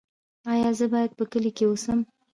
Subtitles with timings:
[0.51, 1.99] ایا زه باید په کلي کې اوسم؟